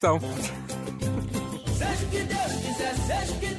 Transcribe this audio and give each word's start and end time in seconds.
Então, 0.00 0.20
Seja 1.76 2.04
o 2.04 2.08
que 2.08 2.22
Deus 2.22 2.52
quiser, 2.62 2.94
seja 2.94 3.32
o 3.32 3.40
que 3.40 3.46
Deus 3.48 3.57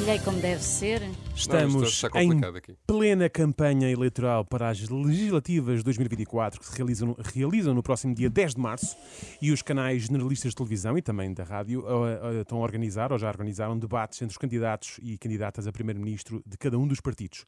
Maquilhei 0.00 0.18
como 0.20 0.40
deve 0.40 0.62
ser. 0.62 1.02
Não, 1.02 1.14
Estamos 1.34 1.88
está 1.92 2.22
em 2.22 2.42
aqui. 2.42 2.74
plena 2.86 3.28
campanha 3.28 3.90
eleitoral 3.90 4.46
para 4.46 4.70
as 4.70 4.88
legislativas 4.88 5.78
de 5.78 5.84
2024 5.84 6.58
que 6.58 6.66
se 6.66 6.74
realizam, 6.74 7.14
realizam 7.22 7.74
no 7.74 7.82
próximo 7.82 8.14
dia 8.14 8.30
10 8.30 8.54
de 8.54 8.60
março 8.62 8.96
e 9.42 9.52
os 9.52 9.60
canais 9.60 10.04
generalistas 10.04 10.52
de 10.52 10.56
televisão 10.56 10.96
e 10.96 11.02
também 11.02 11.34
da 11.34 11.44
rádio 11.44 11.84
eh, 11.86 12.36
eh, 12.38 12.40
estão 12.40 12.58
a 12.58 12.62
organizar 12.62 13.12
ou 13.12 13.18
já 13.18 13.28
organizaram 13.28 13.78
debates 13.78 14.22
entre 14.22 14.32
os 14.32 14.38
candidatos 14.38 14.98
e 15.02 15.18
candidatas 15.18 15.66
a 15.66 15.72
primeiro-ministro 15.72 16.42
de 16.46 16.56
cada 16.56 16.78
um 16.78 16.86
dos 16.88 17.00
partidos. 17.02 17.44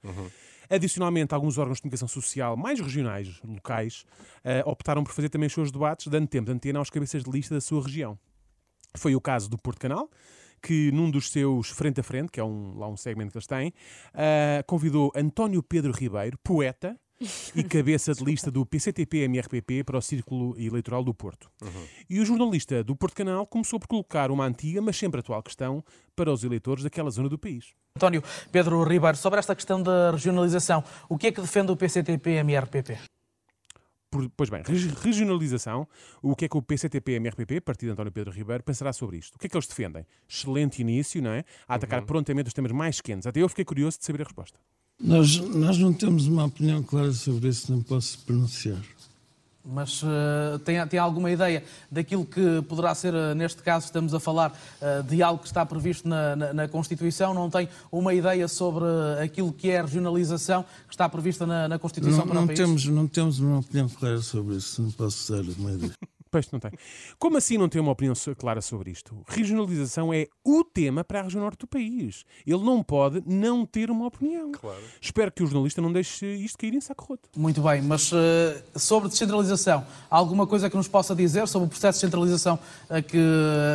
Adicionalmente, 0.68 1.34
alguns 1.34 1.56
órgãos 1.56 1.78
de 1.78 1.82
comunicação 1.82 2.08
social 2.08 2.54
mais 2.54 2.78
regionais, 2.80 3.40
locais, 3.42 4.04
eh, 4.44 4.62
optaram 4.66 5.02
por 5.02 5.14
fazer 5.14 5.30
também 5.30 5.46
os 5.46 5.54
seus 5.54 5.72
debates, 5.72 6.06
dando 6.06 6.26
tempo 6.26 6.46
de 6.46 6.52
antena 6.52 6.80
aos 6.80 6.90
cabeças 6.90 7.24
de 7.24 7.30
lista 7.30 7.54
da 7.54 7.62
sua 7.62 7.82
região. 7.82 8.18
Foi 8.94 9.14
o 9.14 9.20
caso 9.22 9.48
do 9.48 9.56
Porto 9.56 9.80
Canal, 9.80 10.10
que 10.62 10.92
num 10.92 11.10
dos 11.10 11.30
seus 11.30 11.68
frente 11.68 12.00
a 12.00 12.02
frente, 12.02 12.30
que 12.30 12.40
é 12.40 12.44
um, 12.44 12.78
lá 12.78 12.88
um 12.88 12.96
segmento 12.96 13.32
que 13.32 13.38
eles 13.38 13.46
têm, 13.46 13.74
ah, 14.14 14.62
convidou 14.66 15.12
António 15.14 15.62
Pedro 15.62 15.92
Ribeiro, 15.92 16.38
poeta 16.42 16.96
e 17.54 17.62
cabeça 17.62 18.14
de 18.14 18.24
lista 18.24 18.50
do 18.50 18.64
PCTP-MRPP 18.64 19.84
para 19.84 19.98
o 19.98 20.02
Círculo 20.02 20.58
Eleitoral 20.58 21.04
do 21.04 21.14
Porto. 21.14 21.50
E 22.08 22.20
o 22.20 22.24
jornalista 22.24 22.82
do 22.82 22.96
Porto 22.96 23.14
Canal 23.14 23.46
começou 23.46 23.78
por 23.78 23.86
colocar 23.86 24.30
uma 24.30 24.44
antiga, 24.44 24.80
mas 24.80 24.96
sempre 24.96 25.20
atual 25.20 25.42
questão 25.42 25.84
para 26.16 26.32
os 26.32 26.44
eleitores 26.44 26.82
daquela 26.84 27.10
zona 27.10 27.28
do 27.28 27.38
país. 27.38 27.72
António 27.96 28.22
Pedro 28.50 28.82
Ribeiro, 28.82 29.16
sobre 29.16 29.38
esta 29.38 29.54
questão 29.54 29.82
da 29.82 30.10
regionalização, 30.10 30.82
o 31.08 31.18
que 31.18 31.28
é 31.28 31.32
que 31.32 31.40
defende 31.40 31.70
o 31.72 31.76
PCTP-MRPP? 31.76 32.98
Por- 34.12 34.28
Pois 34.36 34.50
bem, 34.50 34.62
regi- 34.64 34.92
regionalização, 35.02 35.88
o 36.20 36.36
que 36.36 36.44
é 36.44 36.48
que 36.48 36.56
o 36.56 36.60
PCTP-MRPP, 36.62 37.62
Partido 37.62 37.88
de 37.88 37.92
António 37.94 38.12
Pedro 38.12 38.30
Ribeiro, 38.30 38.62
pensará 38.62 38.92
sobre 38.92 39.16
isto? 39.16 39.34
O 39.36 39.38
que 39.38 39.46
é 39.46 39.48
que 39.48 39.56
eles 39.56 39.66
defendem? 39.66 40.04
Excelente 40.28 40.82
início, 40.82 41.22
não 41.22 41.30
é? 41.30 41.44
A 41.66 41.74
atacar 41.76 42.02
prontamente 42.02 42.48
os 42.48 42.52
temas 42.52 42.70
mais 42.72 43.00
quentes. 43.00 43.26
Até 43.26 43.40
eu 43.40 43.48
fiquei 43.48 43.64
curioso 43.64 43.98
de 43.98 44.04
saber 44.04 44.20
a 44.20 44.24
resposta. 44.24 44.60
Nós, 45.00 45.38
nós 45.38 45.78
não 45.78 45.92
temos 45.94 46.26
uma 46.28 46.44
opinião 46.44 46.82
clara 46.82 47.10
sobre 47.12 47.48
isso, 47.48 47.72
não 47.72 47.82
posso 47.82 48.18
pronunciar. 48.26 48.80
Mas 49.64 50.02
eh, 50.04 50.58
tem, 50.64 50.84
tem 50.88 50.98
alguma 50.98 51.30
ideia 51.30 51.62
daquilo 51.90 52.26
que 52.26 52.60
poderá 52.62 52.92
ser, 52.96 53.14
eh, 53.14 53.32
neste 53.34 53.62
caso, 53.62 53.86
estamos 53.86 54.12
a 54.12 54.18
falar 54.18 54.52
eh, 54.80 55.02
de 55.02 55.22
algo 55.22 55.40
que 55.40 55.46
está 55.46 55.64
previsto 55.64 56.08
na, 56.08 56.34
na- 56.34 56.52
na 56.52 56.68
Constituição? 56.68 57.32
Não 57.32 57.48
tem 57.48 57.68
uma 57.90 58.12
ideia 58.12 58.48
sobre 58.48 58.84
aquilo 59.22 59.52
que 59.52 59.70
é 59.70 59.78
a 59.78 59.82
regionalização 59.82 60.64
que 60.88 60.94
está 60.94 61.08
prevista 61.08 61.46
na, 61.46 61.68
na 61.68 61.78
Constituição 61.78 62.20
Não, 62.20 62.26
para 62.26 62.34
não 62.34 62.42
o 62.44 62.46
país? 62.48 62.58
temos, 62.58 62.86
não 62.86 63.06
temos 63.06 63.38
uma 63.38 63.60
opinião 63.60 63.88
clara 63.88 64.20
sobre 64.20 64.56
isso, 64.56 64.82
não 64.82 64.90
posso 64.90 65.32
dar 65.32 65.42
uma 65.56 65.70
ideia. 65.72 65.92
Pois 66.32 66.50
não 66.50 66.58
tem. 66.58 66.70
Como 67.18 67.36
assim 67.36 67.58
não 67.58 67.68
tem 67.68 67.78
uma 67.78 67.92
opinião 67.92 68.14
clara 68.38 68.62
sobre 68.62 68.90
isto? 68.90 69.14
Regionalização 69.28 70.14
é 70.14 70.28
o 70.42 70.64
tema 70.64 71.04
para 71.04 71.20
a 71.20 71.22
região 71.24 71.42
norte 71.42 71.58
do 71.58 71.66
país. 71.66 72.24
Ele 72.46 72.64
não 72.64 72.82
pode 72.82 73.22
não 73.26 73.66
ter 73.66 73.90
uma 73.90 74.06
opinião. 74.06 74.50
Claro. 74.52 74.82
Espero 74.98 75.30
que 75.30 75.42
o 75.42 75.46
jornalista 75.46 75.82
não 75.82 75.92
deixe 75.92 76.24
isto 76.36 76.56
cair 76.56 76.72
em 76.72 76.80
saco 76.80 77.04
roto. 77.04 77.28
Muito 77.36 77.60
bem, 77.60 77.82
mas 77.82 78.10
eh, 78.14 78.62
sobre 78.76 79.10
descentralização, 79.10 79.84
há 80.10 80.16
alguma 80.16 80.46
coisa 80.46 80.70
que 80.70 80.76
nos 80.76 80.88
possa 80.88 81.14
dizer 81.14 81.46
sobre 81.46 81.66
o 81.66 81.68
processo 81.68 81.98
de 81.98 82.06
descentralização 82.06 82.58
a 82.88 83.02
que 83.02 83.18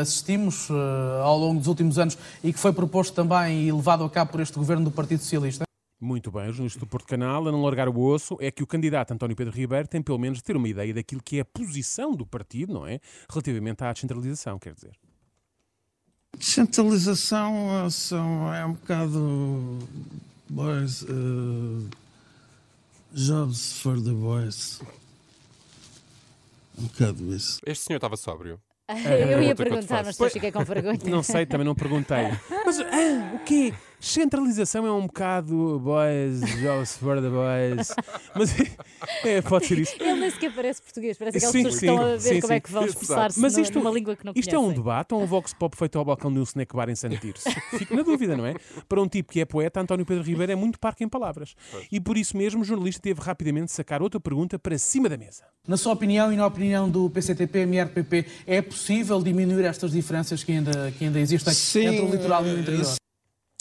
assistimos 0.02 0.68
eh, 0.72 1.22
ao 1.22 1.38
longo 1.38 1.60
dos 1.60 1.68
últimos 1.68 2.00
anos 2.00 2.18
e 2.44 2.52
que 2.52 2.60
foi 2.60 2.74
proposto 2.74 3.14
também 3.14 3.68
e 3.68 3.72
levado 3.72 4.04
a 4.04 4.10
cabo 4.10 4.32
por 4.32 4.42
este 4.42 4.58
governo 4.58 4.86
do 4.86 4.92
Partido 4.92 5.22
Socialista? 5.22 5.67
Muito 6.00 6.30
bem, 6.30 6.44
o 6.44 6.52
jornalista 6.52 6.80
do 6.80 6.86
Porto 6.86 7.08
Canal, 7.08 7.48
a 7.48 7.52
não 7.52 7.64
largar 7.64 7.90
o 7.90 8.00
osso, 8.00 8.38
é 8.40 8.52
que 8.52 8.62
o 8.62 8.68
candidato 8.68 9.12
António 9.14 9.36
Pedro 9.36 9.52
Ribeiro 9.52 9.88
tem 9.88 10.00
pelo 10.00 10.20
menos 10.20 10.38
de 10.38 10.44
ter 10.44 10.56
uma 10.56 10.70
ideia 10.70 10.94
daquilo 10.94 11.22
que 11.24 11.38
é 11.38 11.42
a 11.42 11.46
posição 11.46 12.12
do 12.12 12.24
partido, 12.24 12.72
não 12.72 12.86
é? 12.86 13.00
Relativamente 13.28 13.84
à 13.84 13.92
descentralização, 13.92 14.60
quer 14.60 14.76
dizer. 14.76 14.92
Descentralização 16.38 17.86
eh, 17.86 17.90
são, 17.90 18.54
é 18.54 18.64
um 18.64 18.74
bocado 18.74 19.80
boys, 20.48 21.04
eh, 21.04 21.90
jobs 23.12 23.80
for 23.80 24.00
the 24.00 24.12
boys. 24.12 24.80
Um 26.78 26.84
bocado 26.84 27.34
isso. 27.34 27.60
este 27.66 27.86
senhor 27.86 27.98
estava 27.98 28.16
sóbrio. 28.16 28.62
Eu 28.88 29.42
ia 29.42 29.56
perguntar, 29.56 30.04
mas 30.06 30.16
depois 30.16 30.32
fiquei 30.32 30.52
com 30.52 30.64
vergonha. 30.64 31.00
Não 31.06 31.24
sei, 31.24 31.48
também 31.48 31.66
não 31.66 31.76
perguntei. 31.76 32.28
Mas 32.66 32.80
ah, 32.80 33.36
o 33.36 33.40
quê? 33.40 33.74
Centralização 34.00 34.86
é 34.86 34.92
um 34.92 35.08
bocado 35.08 35.80
boys, 35.80 36.40
jobs 36.62 36.98
for 36.98 37.20
the 37.22 37.30
boys. 37.30 37.88
Mas 38.36 38.56
é, 39.26 39.42
pode 39.42 39.66
ser 39.66 39.80
isso. 39.80 39.94
Ele 40.00 40.14
nem 40.20 40.30
sequer 40.30 40.54
parece 40.54 40.82
português, 40.82 41.18
parece 41.18 41.38
aquelas 41.38 41.52
Sim, 41.52 41.64
pessoas 41.64 41.74
que 41.74 41.80
sim, 41.88 41.92
estão 41.94 42.06
a 42.06 42.10
ver 42.12 42.20
sim, 42.20 42.42
como 42.42 42.54
é 42.54 42.56
sim. 42.58 42.62
que 42.62 42.72
vão 42.72 42.86
expressar-se 42.86 43.40
Mas 43.40 43.56
no- 43.56 43.62
isto, 43.64 43.80
numa 43.80 43.90
língua 43.92 44.16
que 44.16 44.26
não 44.26 44.34
isto 44.36 44.54
é 44.56 44.60
um 44.60 44.72
debate 44.72 45.14
ou 45.14 45.22
um 45.22 45.26
vox 45.26 45.54
pop 45.54 45.76
feito 45.76 45.98
ao 45.98 46.06
balcão 46.06 46.32
de 46.32 46.40
um 46.40 46.44
snack 46.44 46.76
bar 46.76 46.90
em 46.90 46.96
Santirce? 46.96 47.50
Fico 47.78 47.96
na 47.96 48.04
dúvida, 48.04 48.38
não 48.38 48.46
é? 48.46 48.56
Para 48.88 49.02
um 49.02 49.08
tipo 49.08 49.32
que 49.34 49.42
é 49.42 49.46
poeta, 49.46 49.82
António 49.82 50.06
Pedro 50.06 50.24
Ribeiro 50.24 50.52
é 50.52 50.56
muito 50.56 50.80
parco 50.80 51.04
em 51.04 51.10
palavras. 51.10 51.56
E 51.92 52.00
por 52.00 52.18
isso 52.18 52.38
mesmo 52.38 52.62
o 52.62 52.64
jornalista 52.64 53.02
teve 53.02 53.20
rapidamente 53.22 53.66
de 53.66 53.72
sacar 53.72 54.02
outra 54.02 54.20
pergunta 54.20 54.60
para 54.60 54.78
cima 54.78 55.10
da 55.10 55.18
mesa. 55.18 55.44
Na 55.68 55.76
sua 55.76 55.94
opinião 55.94 56.32
e 56.32 56.36
na 56.36 56.46
opinião 56.46 56.88
do 56.90 57.10
PCTP-MRPP, 57.10 58.26
é 58.46 58.62
possível 58.62 59.22
diminuir 59.22 59.66
estas 59.66 59.92
diferenças 59.92 60.44
que 60.44 60.52
ainda, 60.52 60.92
que 60.98 61.04
ainda 61.06 61.20
existem 61.20 61.54
Sim, 61.54 61.86
entre 61.88 62.02
o 62.02 62.12
litoral 62.12 62.46
e 62.46 62.54
o 62.54 62.60
interior? 62.60 62.96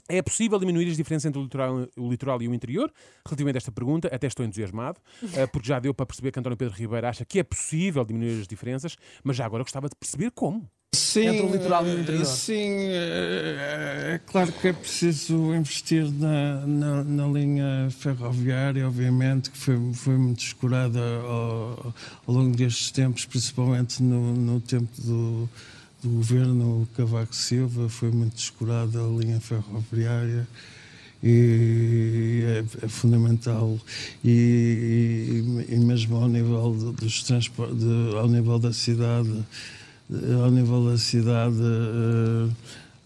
É 0.08 0.22
possível 0.22 0.58
diminuir 0.58 0.88
as 0.88 0.96
diferenças 0.96 1.26
entre 1.26 1.40
o 1.40 1.42
litoral, 1.42 1.88
o 1.96 2.10
litoral 2.10 2.40
e 2.42 2.48
o 2.48 2.54
interior? 2.54 2.92
Relativamente 3.26 3.56
a 3.56 3.58
esta 3.58 3.72
pergunta, 3.72 4.08
até 4.08 4.26
estou 4.26 4.44
entusiasmado, 4.46 5.00
eh, 5.34 5.46
porque 5.46 5.68
já 5.68 5.80
deu 5.80 5.92
para 5.92 6.06
perceber 6.06 6.30
que 6.30 6.38
António 6.38 6.56
Pedro 6.56 6.74
Ribeiro 6.74 7.06
acha 7.06 7.24
que 7.24 7.38
é 7.38 7.42
possível 7.42 8.04
diminuir 8.04 8.40
as 8.40 8.46
diferenças, 8.46 8.96
mas 9.24 9.36
já 9.36 9.44
agora 9.44 9.64
gostava 9.64 9.88
de 9.88 9.96
perceber 9.96 10.30
como. 10.30 10.68
Sim, 10.94 11.26
Entre 11.26 11.42
o 11.42 11.50
litoral 11.50 11.86
e 11.86 11.90
o 11.90 11.98
eh, 11.98 12.00
interior. 12.00 12.24
Sim, 12.24 12.54
eh, 12.54 14.14
é 14.14 14.20
claro 14.26 14.52
que 14.52 14.68
é 14.68 14.72
preciso 14.72 15.54
investir 15.54 16.10
na, 16.12 16.66
na, 16.66 17.04
na 17.04 17.26
linha 17.26 17.88
ferroviária, 17.90 18.86
obviamente, 18.86 19.50
que 19.50 19.58
foi, 19.58 19.92
foi 19.92 20.16
muito 20.16 20.40
escurada 20.40 21.00
ao, 21.00 21.94
ao 22.26 22.34
longo 22.34 22.56
destes 22.56 22.90
tempos, 22.90 23.24
principalmente 23.24 24.02
no, 24.02 24.34
no 24.34 24.60
tempo 24.60 24.88
do, 25.00 25.48
do 26.06 26.10
governo 26.16 26.88
Cavaco 26.96 27.34
Silva, 27.34 27.88
foi 27.88 28.10
muito 28.12 28.38
escurada 28.38 29.00
a 29.02 29.08
linha 29.08 29.40
ferroviária 29.40 30.46
e 31.22 32.42
é, 32.46 32.64
é 32.84 32.88
fundamental. 32.88 33.76
E, 34.24 34.30
e- 35.68 35.74
e 35.74 35.78
mesmo 35.78 36.16
ao 36.16 36.28
nível 36.28 36.72
do- 36.72 36.92
dos 36.92 37.22
transportes, 37.24 37.82
ao 38.16 38.28
nível 38.28 38.58
da 38.58 38.72
cidade, 38.72 39.44
ao 40.42 40.50
nível 40.50 40.88
da 40.90 40.96
cidade, 40.96 41.56
eh, 41.60 42.48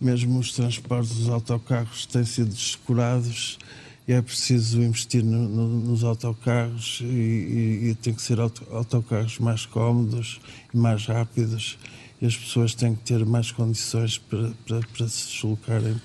mesmo 0.00 0.38
os 0.38 0.52
transportes, 0.52 1.12
os 1.16 1.28
autocarros 1.30 2.04
têm 2.06 2.24
sido 2.24 2.50
descurados 2.50 3.58
e 4.06 4.12
é 4.12 4.20
preciso 4.20 4.82
investir 4.82 5.24
no- 5.24 5.48
no- 5.48 5.80
nos 5.90 6.04
autocarros 6.04 6.98
e, 7.02 7.04
e- 7.06 7.88
e 7.90 7.94
tem 7.94 8.12
que 8.12 8.20
ser 8.20 8.38
auto- 8.40 8.66
autocarros 8.70 9.38
mais 9.38 9.64
cómodos 9.64 10.38
e 10.74 10.76
mais 10.76 11.06
rápidos 11.06 11.78
e 12.20 12.26
as 12.26 12.36
pessoas 12.36 12.74
têm 12.74 12.94
que 12.94 13.02
ter 13.02 13.24
mais 13.24 13.50
condições 13.50 14.18
para, 14.18 14.52
para, 14.66 14.80
para 14.80 15.08
se 15.08 15.32
deslocarem 15.32 16.00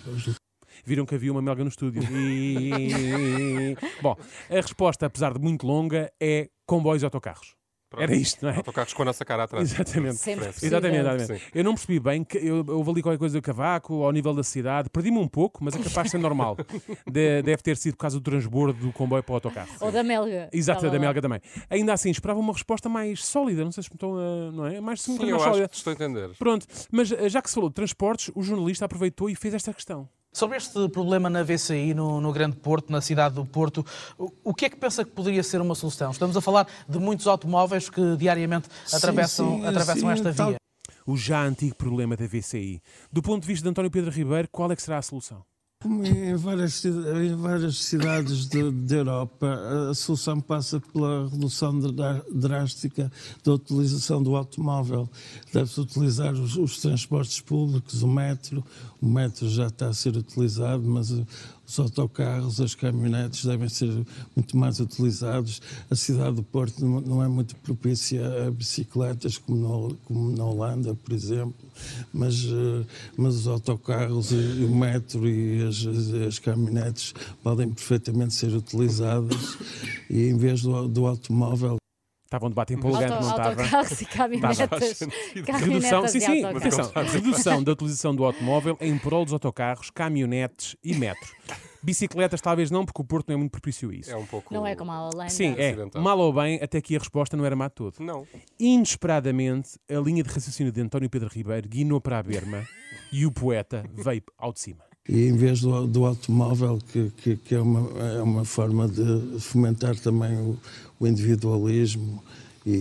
Viram 0.85 1.05
que 1.05 1.15
havia 1.15 1.31
uma 1.31 1.41
melga 1.41 1.63
no 1.63 1.69
estúdio. 1.69 2.03
E... 2.11 3.75
Bom, 4.01 4.15
a 4.49 4.53
resposta, 4.53 5.07
apesar 5.07 5.33
de 5.33 5.39
muito 5.39 5.65
longa, 5.65 6.11
é 6.21 6.49
comboios 6.65 7.01
e 7.01 7.05
autocarros. 7.05 7.55
Pronto. 7.89 8.01
Era 8.03 8.15
isto, 8.15 8.43
não 8.43 8.51
é? 8.51 8.57
Autocarros 8.57 8.93
com 8.93 9.01
a 9.03 9.05
nossa 9.05 9.23
cara 9.23 9.43
atrás. 9.43 9.71
Exatamente. 9.71 10.15
Sempre. 10.15 10.47
Exatamente, 10.61 10.99
exatamente. 10.99 11.39
Sim. 11.43 11.49
Eu 11.53 11.63
não 11.63 11.73
percebi 11.75 11.99
bem 11.99 12.23
que 12.23 12.37
eu, 12.37 12.65
eu 12.67 12.77
houve 12.77 12.89
ali 12.91 13.01
qualquer 13.01 13.19
coisa 13.19 13.37
do 13.39 13.41
cavaco, 13.41 14.03
ao 14.03 14.11
nível 14.11 14.33
da 14.33 14.43
cidade, 14.43 14.89
perdi-me 14.89 15.17
um 15.19 15.27
pouco, 15.27 15.63
mas 15.63 15.75
é 15.75 15.79
capaz 15.79 16.05
de 16.05 16.11
ser 16.11 16.17
normal. 16.17 16.57
De- 17.05 17.41
deve 17.43 17.61
ter 17.61 17.77
sido 17.77 17.93
por 17.93 17.99
causa 18.01 18.19
do 18.19 18.23
transbordo 18.23 18.73
do 18.87 18.91
comboio 18.91 19.21
para 19.23 19.31
o 19.31 19.35
autocarro. 19.35 19.69
Ou 19.79 19.91
da 19.91 20.03
melga. 20.03 20.49
Exato, 20.51 20.79
Estava 20.79 20.91
da 20.91 20.97
lá. 20.97 20.99
Melga 21.05 21.21
também. 21.21 21.39
Ainda 21.69 21.93
assim, 21.93 22.09
esperava 22.09 22.39
uma 22.39 22.53
resposta 22.53 22.89
mais 22.89 23.23
sólida, 23.23 23.63
não 23.63 23.71
sei 23.71 23.83
se 23.83 23.89
me 23.89 23.95
estão 23.95 24.17
a. 24.17 24.51
Não 24.51 24.65
é? 24.65 24.81
Mais, 24.81 25.01
Sim, 25.01 25.13
eu 25.13 25.19
mais 25.19 25.33
acho 25.35 25.43
sólida. 25.43 25.67
que 25.67 25.73
te 25.75 25.77
estou 25.77 25.91
a 25.91 25.93
entender. 25.93 26.29
Pronto, 26.37 26.65
mas 26.91 27.11
eh, 27.11 27.29
já 27.29 27.41
que 27.41 27.49
se 27.49 27.55
falou 27.55 27.69
de 27.69 27.75
transportes, 27.75 28.31
o 28.35 28.41
jornalista 28.41 28.85
aproveitou 28.85 29.29
e 29.29 29.35
fez 29.35 29.53
esta 29.53 29.73
questão. 29.73 30.09
Sobre 30.35 30.57
este 30.57 30.89
problema 30.89 31.29
na 31.29 31.43
VCI, 31.43 31.93
no, 31.93 32.19
no 32.19 32.33
Grande 32.33 32.57
Porto, 32.57 32.91
na 32.91 32.99
cidade 32.99 33.35
do 33.35 33.45
Porto, 33.45 33.85
o, 34.17 34.29
o 34.43 34.53
que 34.53 34.65
é 34.65 34.69
que 34.69 34.75
pensa 34.75 35.05
que 35.05 35.11
poderia 35.11 35.41
ser 35.41 35.61
uma 35.61 35.73
solução? 35.75 36.11
Estamos 36.11 36.35
a 36.35 36.41
falar 36.41 36.67
de 36.89 36.99
muitos 36.99 37.25
automóveis 37.25 37.89
que 37.89 38.17
diariamente 38.17 38.67
atravessam, 38.91 39.59
sim, 39.59 39.65
atravessam 39.65 40.09
sim, 40.09 40.11
esta 40.11 40.33
tal- 40.33 40.47
via. 40.49 40.57
O 41.07 41.15
já 41.15 41.41
antigo 41.41 41.73
problema 41.75 42.17
da 42.17 42.27
VCI. 42.27 42.81
Do 43.09 43.21
ponto 43.21 43.43
de 43.43 43.47
vista 43.47 43.63
de 43.63 43.69
António 43.69 43.89
Pedro 43.89 44.11
Ribeiro, 44.11 44.49
qual 44.51 44.69
é 44.69 44.75
que 44.75 44.81
será 44.81 44.97
a 44.97 45.01
solução? 45.01 45.41
Como 45.85 46.03
em 46.03 46.35
várias, 46.35 46.83
em 46.83 47.35
várias 47.35 47.77
cidades 47.83 48.47
de- 48.47 48.71
da 48.71 48.95
Europa, 48.95 49.55
a 49.91 49.93
solução 49.93 50.41
passa 50.41 50.81
pela 50.91 51.29
redução 51.29 51.79
drástica 52.33 53.11
da 53.43 53.53
utilização 53.53 54.23
do 54.23 54.35
automóvel. 54.35 55.07
Deve-se 55.53 55.79
utilizar 55.79 56.33
os, 56.33 56.57
os 56.57 56.79
transportes 56.79 57.39
públicos, 57.39 58.01
o 58.01 58.07
metro. 58.07 58.63
O 58.99 59.07
metro 59.07 59.47
já 59.47 59.67
está 59.67 59.89
a 59.89 59.93
ser 59.93 60.17
utilizado, 60.17 60.81
mas 60.81 61.11
os 61.67 61.79
autocarros, 61.79 62.61
as 62.61 62.75
caminhonetes 62.75 63.45
devem 63.45 63.67
ser 63.69 63.89
muito 64.35 64.57
mais 64.57 64.79
utilizados. 64.79 65.61
A 65.89 65.95
cidade 65.95 66.35
do 66.35 66.43
Porto 66.43 66.85
não- 66.85 67.23
é 67.23 67.27
muito 67.27 67.55
propícia 67.57 68.47
a 68.47 68.51
bicicletas 68.51 69.37
como, 69.37 69.97
na 70.09 70.43
Holanda, 70.43 70.95
por 70.95 71.13
exemplo, 71.13 71.55
mas, 72.13 72.45
eh, 72.45 72.85
mas 73.17 73.35
os 73.35 73.47
autocarros 73.47 74.31
e, 74.31 74.35
o 74.63 74.75
metro 74.75 75.27
e 75.27 75.63
as, 75.63 75.85
as, 75.85 76.13
as 76.27 76.39
caminhonetes 76.39 77.13
podem 77.43 77.69
perfeitamente 77.69 78.33
ser 78.33 78.53
utilizadas 78.53 79.57
e 80.09 80.27
em 80.27 80.37
vez 80.37 80.61
do, 80.61 80.87
do 80.87 81.05
automóvel 81.07 81.77
Estava 82.25 82.47
um 82.47 82.49
debate 82.49 82.73
empolgante, 82.73 83.13
Auto- 83.13 83.23
não 83.23 83.29
estava? 83.29 83.49
autocarros 83.61 84.01
e 84.01 84.05
caminhonetas. 84.05 84.99
Redução, 85.61 86.07
sim, 86.07 86.19
sim, 86.19 86.43
atenção, 86.43 86.91
redução 87.05 87.63
da 87.63 87.71
utilização 87.71 88.15
do 88.15 88.25
automóvel 88.25 88.75
em 88.81 88.97
prol 88.97 89.23
dos 89.23 89.31
autocarros, 89.33 89.89
caminhonetes 89.91 90.75
e 90.83 90.95
metro. 90.95 91.33
Bicicletas 91.83 92.41
talvez 92.41 92.71
não, 92.71 92.83
porque 92.83 92.99
o 92.99 93.05
Porto 93.05 93.27
não 93.29 93.35
é 93.35 93.37
muito 93.37 93.51
propício 93.51 93.91
a 93.91 93.93
isso. 93.93 94.09
É 94.11 94.17
um 94.17 94.25
pouco. 94.25 94.51
Não 94.51 94.65
é 94.65 94.75
como 94.75 94.91
a 94.91 95.03
Holanda. 95.07 95.29
Sim, 95.29 95.53
é. 95.55 95.67
Ocidental. 95.69 96.01
Mal 96.01 96.17
ou 96.17 96.33
bem, 96.33 96.59
até 96.59 96.81
que 96.81 96.95
a 96.95 96.99
resposta 96.99 97.37
não 97.37 97.45
era 97.45 97.55
má 97.55 97.67
de 97.67 97.75
todo. 97.75 97.99
Não. 97.99 98.25
Inesperadamente, 98.59 99.77
a 99.87 99.99
linha 99.99 100.23
de 100.23 100.29
raciocínio 100.29 100.71
de 100.71 100.81
António 100.81 101.07
Pedro 101.09 101.29
Ribeiro 101.31 101.69
guinou 101.69 102.01
para 102.01 102.17
a 102.17 102.23
berma 102.23 102.67
e 103.13 103.23
o 103.25 103.31
poeta 103.31 103.85
veio 103.93 104.23
ao 104.35 104.51
de 104.51 104.59
cima. 104.61 104.83
E 105.07 105.27
em 105.27 105.35
vez 105.35 105.61
do, 105.61 105.85
do 105.85 106.05
automóvel, 106.05 106.79
que, 106.91 107.11
que, 107.17 107.35
que 107.37 107.55
é, 107.55 107.61
uma, 107.61 107.99
é 107.99 108.21
uma 108.21 108.43
forma 108.43 108.87
de 108.87 109.39
fomentar 109.39 109.95
também 109.97 110.35
o, 110.35 110.57
o 110.99 111.07
individualismo 111.07 112.23
e, 112.65 112.71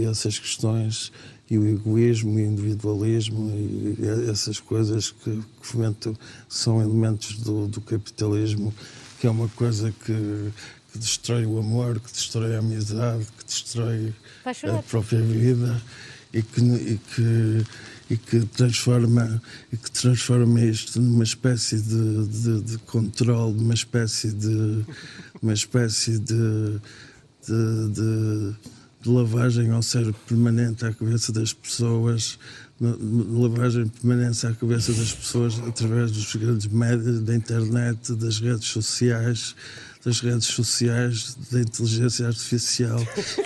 e 0.00 0.04
essas 0.08 0.38
questões, 0.38 1.10
e 1.50 1.58
o 1.58 1.66
egoísmo 1.66 2.38
e 2.38 2.44
o 2.44 2.46
individualismo, 2.46 3.50
e 3.50 4.30
essas 4.30 4.60
coisas 4.60 5.10
que, 5.10 5.30
que 5.60 5.66
fomentam, 5.66 6.16
são 6.48 6.80
elementos 6.80 7.38
do, 7.38 7.66
do 7.66 7.80
capitalismo, 7.80 8.72
que 9.20 9.26
é 9.26 9.30
uma 9.30 9.48
coisa 9.48 9.92
que, 10.04 10.52
que 10.92 10.98
destrói 10.98 11.44
o 11.44 11.58
amor, 11.58 11.98
que 11.98 12.12
destrói 12.12 12.54
a 12.54 12.60
amizade, 12.60 13.26
que 13.38 13.44
destrói 13.44 14.14
a 14.44 14.82
própria 14.82 15.20
vida 15.20 15.82
e 16.32 16.42
que, 16.42 16.60
e 16.60 16.98
que, 16.98 17.64
e 18.10 18.16
que 18.16 18.40
transforma 18.46 19.40
e 19.72 19.76
que 19.76 19.90
transforma 19.90 20.60
isto 20.60 21.00
numa 21.00 21.24
espécie 21.24 21.80
de, 21.80 22.26
de, 22.28 22.60
de 22.62 22.78
controle, 22.78 23.54
numa 23.54 23.74
espécie 23.74 24.30
de 24.32 24.84
uma 25.42 25.52
espécie 25.54 26.18
de, 26.18 26.78
de, 27.46 27.88
de- 27.94 28.54
de 29.02 29.10
lavagem 29.10 29.70
ao 29.70 29.82
cérebro 29.82 30.14
permanente 30.26 30.82
à 30.86 30.92
cabeça 30.92 31.30
das 31.30 31.52
pessoas, 31.52 32.38
lavagem 32.80 33.86
permanente 33.86 34.46
à 34.46 34.52
cabeça 34.54 34.92
das 34.94 35.12
pessoas 35.12 35.58
através 35.60 36.10
dos 36.10 36.34
grandes 36.36 36.66
médias, 36.68 37.20
da 37.20 37.34
internet, 37.34 38.14
das 38.14 38.38
redes 38.40 38.66
sociais, 38.68 39.54
das 40.02 40.20
redes 40.20 40.46
sociais, 40.46 41.36
da 41.50 41.60
inteligência 41.60 42.26
artificial 42.26 42.98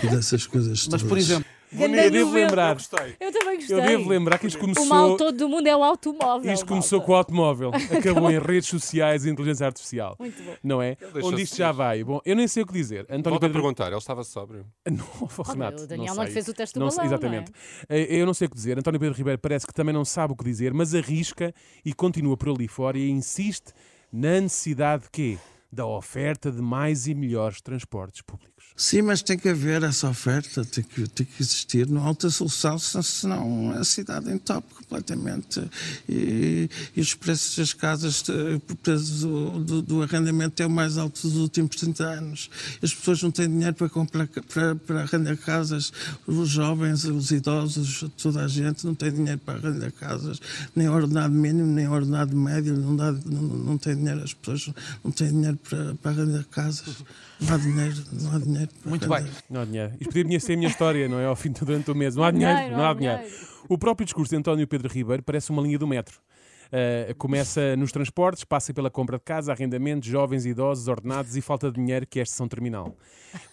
e 0.02 0.06
dessas 0.08 0.46
coisas 0.46 0.70
Mas, 0.70 0.84
todas. 0.86 1.02
por 1.02 1.18
exemplo, 1.18 1.47
Ganda 1.72 1.96
Eu 2.04 2.10
devo 2.10 2.32
lembrar, 2.32 2.76
Eu 3.20 3.32
também 3.32 3.56
gostei. 3.56 3.76
eu 3.76 3.82
devo 3.82 4.08
lembrar 4.08 4.38
que 4.38 4.46
isto 4.46 4.58
O 4.64 4.66
mal 4.66 4.74
começou, 4.74 5.16
todo 5.16 5.36
do 5.36 5.48
mundo 5.48 5.66
é 5.66 5.76
o 5.76 5.82
automóvel. 5.84 6.52
isto 6.52 6.66
começou 6.66 6.98
malta. 6.98 7.06
com 7.06 7.12
o 7.12 7.16
automóvel, 7.16 7.70
acabou 7.98 8.30
em 8.30 8.38
redes 8.38 8.68
sociais 8.68 9.24
e 9.24 9.30
inteligência 9.30 9.66
artificial. 9.66 10.16
Muito 10.18 10.42
bom. 10.42 10.54
Não 10.62 10.80
é? 10.82 10.96
Onde 11.22 11.42
isto 11.42 11.56
já 11.56 11.70
vai. 11.72 12.02
Bom, 12.02 12.20
eu 12.24 12.34
nem 12.34 12.48
sei 12.48 12.62
o 12.62 12.66
que 12.66 12.72
dizer. 12.72 13.02
António 13.04 13.22
Volto 13.30 13.36
a 13.36 13.40
Pedro 13.48 13.52
perguntar, 13.62 13.88
ele 13.88 13.96
estava 13.98 14.24
sóbrio. 14.24 14.64
Não, 14.90 15.28
Renato. 15.46 15.82
o 15.82 15.86
Daniel 15.86 16.14
não 16.14 16.24
não 16.24 16.30
fez 16.30 16.48
o 16.48 16.54
teste 16.54 16.74
do 16.74 16.80
Não 16.80 16.88
balão, 16.88 16.96
sei- 16.96 17.04
não 17.04 17.12
é? 17.12 17.14
Exatamente. 17.14 17.52
Eh, 17.88 18.16
Eu 18.20 18.26
não 18.26 18.34
sei 18.34 18.46
o 18.46 18.50
que 18.50 18.56
dizer. 18.56 18.78
António 18.78 18.98
Pedro 19.00 19.14
Ribeiro 19.16 19.38
parece 19.38 19.66
que 19.66 19.72
também 19.74 19.92
não 19.94 20.04
sabe 20.04 20.32
o 20.32 20.36
que 20.36 20.44
dizer, 20.44 20.72
mas 20.74 20.94
arrisca 20.94 21.54
e 21.84 21.92
continua 21.92 22.36
por 22.36 22.48
ali 22.50 22.66
fora 22.68 22.98
e 22.98 23.08
insiste 23.10 23.72
na 24.12 24.40
necessidade 24.40 25.04
de 25.04 25.10
quê? 25.10 25.38
Da 25.70 25.84
oferta 25.86 26.50
de 26.50 26.62
mais 26.62 27.06
e 27.06 27.14
melhores 27.14 27.60
transportes 27.60 28.22
públicos. 28.22 28.57
Sim, 28.76 29.02
mas 29.02 29.22
tem 29.22 29.36
que 29.36 29.48
haver 29.48 29.82
essa 29.82 30.08
oferta, 30.08 30.64
tem 30.64 30.84
que, 30.84 31.08
tem 31.08 31.26
que 31.26 31.42
existir. 31.42 31.88
Há 31.96 32.08
outra 32.08 32.30
solução, 32.30 32.78
se- 32.78 33.02
senão 33.02 33.72
a 33.72 33.82
cidade 33.82 34.30
entope 34.32 34.72
completamente. 34.72 35.60
E, 36.08 36.70
e 36.94 37.00
os 37.00 37.12
preços 37.12 37.56
das 37.56 37.72
casas, 37.72 38.22
o 38.68 38.76
preço 38.76 39.26
do, 39.58 39.82
do, 39.82 40.02
arrendamento 40.02 40.62
é 40.62 40.66
o 40.66 40.70
mais 40.70 40.96
alto 40.96 41.20
dos 41.22 41.36
últimos 41.36 41.74
30 41.74 42.04
anos. 42.04 42.50
As 42.80 42.94
pessoas 42.94 43.20
não 43.20 43.32
têm 43.32 43.48
dinheiro 43.48 43.74
para 43.74 43.88
comprar, 43.88 44.28
para, 44.28 44.76
para 44.76 45.02
arrendar 45.02 45.36
casas. 45.38 45.92
Os 46.24 46.48
jovens, 46.48 47.02
os 47.04 47.32
idosos, 47.32 48.04
toda 48.16 48.44
a 48.44 48.48
gente 48.48 48.86
não 48.86 48.94
tem 48.94 49.10
dinheiro 49.10 49.40
para 49.44 49.58
arrendar 49.58 49.90
casas. 49.90 50.40
Nem 50.76 50.88
ordenado 50.88 51.34
mínimo, 51.34 51.66
nem 51.66 51.88
ordenado 51.88 52.36
médio, 52.36 52.76
não, 52.76 52.94
dá, 52.94 53.10
não, 53.10 53.42
não 53.42 53.76
tem 53.76 53.96
dinheiro. 53.96 54.22
As 54.22 54.34
pessoas 54.34 54.72
não 55.02 55.10
têm 55.10 55.30
dinheiro 55.30 55.58
para, 55.68 55.96
para 55.96 56.10
arrendar 56.12 56.44
casas. 56.44 56.94
Não 57.40 57.54
há 57.54 57.56
dinheiro, 57.56 58.04
não 58.12 58.32
há 58.34 58.38
dinheiro 58.38 58.57
para 58.66 58.90
muito 58.90 59.08
bem. 59.08 59.26
Não 59.48 59.60
há 59.60 59.64
dinheiro. 59.64 59.92
Isto 60.00 60.12
podia 60.12 60.40
ser 60.40 60.54
a 60.54 60.56
minha 60.56 60.68
história, 60.68 61.08
não 61.08 61.18
é? 61.18 61.26
Ao 61.26 61.36
fim 61.36 61.50
de 61.50 61.60
durante 61.64 61.90
o 61.90 61.94
mês. 61.94 62.16
Não 62.16 62.24
há 62.24 62.30
dinheiro, 62.30 62.76
não 62.76 62.84
há 62.84 62.94
dinheiro. 62.94 63.22
O 63.68 63.76
próprio 63.76 64.04
discurso 64.04 64.30
de 64.30 64.36
António 64.36 64.66
Pedro 64.66 64.88
Ribeiro 64.92 65.22
parece 65.22 65.50
uma 65.50 65.62
linha 65.62 65.78
do 65.78 65.86
metro. 65.86 66.18
Uh, 66.68 67.14
começa 67.16 67.74
nos 67.76 67.90
transportes, 67.90 68.44
passa 68.44 68.74
pela 68.74 68.90
compra 68.90 69.16
de 69.16 69.24
casa, 69.24 69.52
arrendamentos, 69.52 70.06
jovens, 70.08 70.44
idosos, 70.44 70.86
ordenados 70.86 71.34
e 71.34 71.40
falta 71.40 71.70
de 71.70 71.76
dinheiro, 71.80 72.06
que 72.06 72.18
é 72.18 72.22
a 72.22 72.26
sessão 72.26 72.46
terminal. 72.46 72.94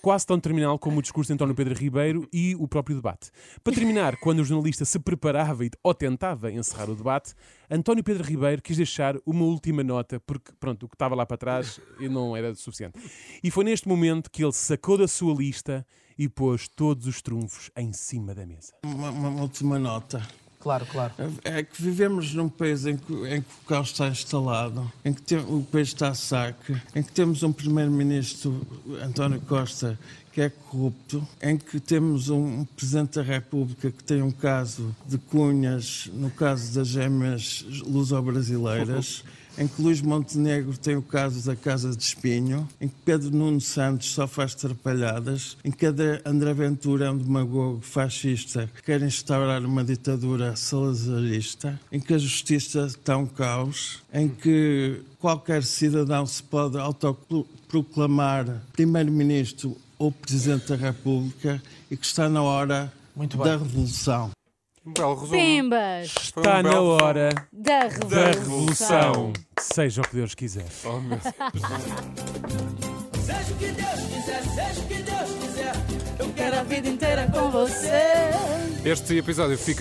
Quase 0.02 0.26
tão 0.26 0.38
terminal 0.40 0.78
como 0.78 1.00
o 1.00 1.02
discurso 1.02 1.28
de 1.30 1.34
António 1.34 1.56
Pedro 1.56 1.74
Ribeiro 1.76 2.28
e 2.34 2.56
o 2.56 2.68
próprio 2.68 2.96
debate. 2.98 3.32
Para 3.64 3.74
terminar, 3.74 4.18
quando 4.18 4.40
o 4.40 4.44
jornalista 4.44 4.84
se 4.84 5.00
preparava 5.00 5.66
e- 5.66 5.72
ou 5.82 5.94
tentava 5.94 6.52
encerrar 6.52 6.90
o 6.90 6.96
debate, 6.96 7.34
António 7.72 8.04
Pedro 8.04 8.24
Ribeiro 8.24 8.62
quis 8.62 8.76
deixar 8.78 9.16
uma 9.26 9.46
última 9.46 9.82
nota, 9.82 10.20
porque 10.20 10.52
pronto, 10.60 10.86
o 10.86 10.90
que 10.90 10.96
estava 10.96 11.16
lá 11.16 11.26
para 11.26 11.38
trás 11.38 11.80
não 12.00 12.36
era 12.36 12.54
suficiente. 12.54 13.00
E 13.42 13.50
foi 13.50 13.64
neste 13.64 13.88
momento 13.88 14.30
que 14.30 14.44
ele 14.44 14.52
sacou 14.54 14.98
da 14.98 15.08
sua 15.08 15.34
lista 15.34 15.86
e 16.18 16.28
pôs 16.28 16.68
todos 16.68 17.08
os 17.08 17.22
trunfos 17.22 17.72
em 17.78 17.94
cima 17.94 18.36
da 18.36 18.46
mesa. 18.46 18.74
Uma, 18.86 19.10
uma 19.10 19.42
última 19.42 19.80
nota. 19.80 20.22
Claro, 20.66 20.84
claro. 20.92 21.14
É 21.44 21.62
que 21.62 21.80
vivemos 21.80 22.34
num 22.34 22.50
país 22.50 22.88
em 22.88 22.98
que, 22.98 23.14
em 23.28 23.40
que 23.40 23.48
o 23.64 23.68
caos 23.68 23.90
está 23.92 24.08
instalado, 24.08 24.92
em 25.06 25.14
que 25.14 25.22
tem- 25.22 25.38
o 25.38 25.62
país 25.72 25.90
está 25.90 26.08
a 26.10 26.16
saque, 26.16 26.76
em 26.96 27.04
que 27.04 27.12
temos 27.12 27.44
um 27.44 27.54
primeiro-ministro, 27.54 28.66
António 29.00 29.40
Costa, 29.42 29.96
que 30.34 30.42
é 30.42 30.50
corrupto, 30.50 31.26
em 31.40 31.56
que 31.56 31.80
temos 31.80 32.30
um 32.30 32.66
Presidente 32.66 33.14
da 33.14 33.22
República 33.22 33.92
que 33.92 34.04
tem 34.04 34.24
um 34.24 34.32
caso 34.32 34.96
de 35.08 35.20
cunhas, 35.20 36.10
no 36.12 36.32
caso 36.32 36.74
das 36.74 36.88
gêmeas 36.88 37.64
luso-brasileiras, 37.86 39.24
em 39.58 39.68
que 39.68 39.82
Luís 39.82 40.02
Montenegro 40.02 40.78
tem 40.78 40.96
o 40.96 41.02
caso 41.02 41.46
da 41.46 41.56
Casa 41.56 41.96
de 41.96 42.04
Espinho, 42.04 42.68
em 42.80 42.88
que 42.88 42.96
Pedro 43.06 43.32
Nuno 43.32 43.62
Santos 43.62 44.12
só 44.12 44.28
faz 44.28 44.54
trapalhadas, 44.56 45.58
em 45.64 45.72
que 45.72 45.86
André 45.86 46.54
Ventura 46.54 47.06
é 47.06 47.12
um 47.12 47.18
demagogo 47.18 47.82
fascista 47.82 48.70
que 48.76 48.84
quer 48.84 49.02
instaurar 49.02 49.64
uma 49.66 49.84
ditadura 49.84 50.56
salazarista, 50.56 51.80
em 51.92 52.00
que 52.00 52.14
a 52.14 52.18
justiça 52.18 52.86
está 52.86 53.18
um 53.18 53.26
caos, 53.26 54.04
em 54.14 54.28
que 54.28 55.02
qualquer 55.20 55.64
cidadão 55.64 56.26
se 56.26 56.44
pode 56.44 56.78
autoproclamar 56.78 58.62
primeiro-ministro 58.74 59.78
ou 59.98 60.12
presidente 60.12 60.68
da 60.68 60.76
República 60.76 61.62
e 61.90 61.96
que 61.96 62.06
está 62.06 62.28
na 62.30 62.44
hora 62.44 62.92
da 63.16 63.58
revolução. 63.58 64.32
Um 64.86 64.94
belo 64.94 65.16
resumo. 65.16 65.32
Pimbas 65.32 66.14
Foi 66.34 66.44
um 66.44 66.46
Está 66.46 66.62
na 66.64 66.70
belo 66.70 66.98
hora 67.02 67.30
da 67.52 67.80
revolução. 67.84 68.10
da 68.10 68.28
revolução. 68.32 69.34
Seja 69.60 70.02
o 70.02 70.08
que 70.08 70.16
Deus 70.16 70.36
quiser. 70.36 70.66
Oh, 70.84 71.00
meu 71.00 71.20
Seja 71.20 71.34
o 73.52 73.56
que 73.58 73.72
Deus 73.72 74.02
quiser, 74.14 74.44
seja 74.44 74.82
o 74.82 74.88
que 74.88 75.02
Deus 75.02 75.30
quiser. 75.42 75.74
Eu 76.20 76.30
quero 76.30 76.34
Quero 76.36 76.60
a 76.60 76.64
vida 76.64 76.88
inteira 76.90 77.28
com 77.34 77.50
você. 77.50 78.30
Este 78.86 79.18
episódio 79.18 79.58
fica. 79.58 79.74